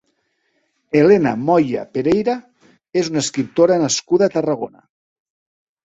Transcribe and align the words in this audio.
Elena 1.01 1.33
Moya 1.49 1.85
Pereira 1.99 2.37
és 3.03 3.13
una 3.15 3.25
escriptora 3.25 3.81
nascuda 3.87 4.31
a 4.31 4.35
Tarragona. 4.39 4.87